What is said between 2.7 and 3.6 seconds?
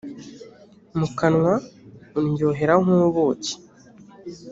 nk ubuki